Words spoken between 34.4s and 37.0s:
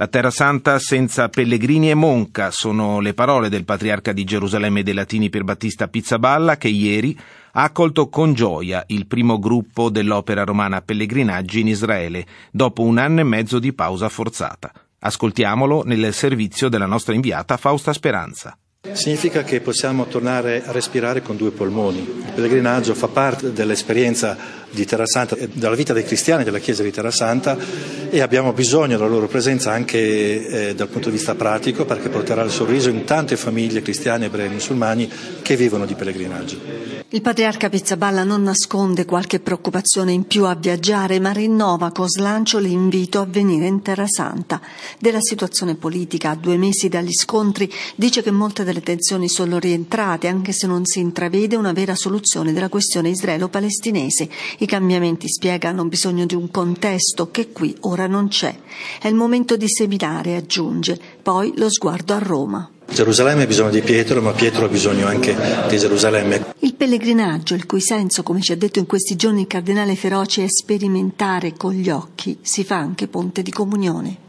e musulmani che vivono di pellegrinaggio.